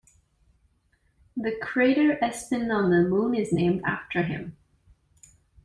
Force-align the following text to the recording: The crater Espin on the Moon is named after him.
The 1.37 1.55
crater 1.61 2.15
Espin 2.23 2.73
on 2.73 2.89
the 2.89 3.07
Moon 3.07 3.35
is 3.35 3.53
named 3.53 3.83
after 3.85 4.23
him. 4.23 4.57